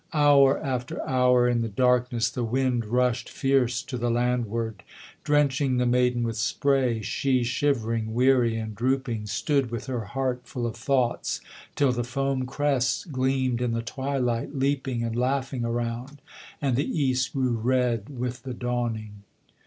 [0.13, 4.81] Hour after hour in the darkness the wind rushed fierce to the landward,
[5.23, 10.65] Drenching the maiden with spray; she shivering, weary and drooping, Stood with her heart full
[10.65, 11.39] of thoughts,
[11.75, 16.19] till the foam crests gleamed in the twilight, Leaping and laughing around,
[16.59, 19.21] and the east grew red with the dawning.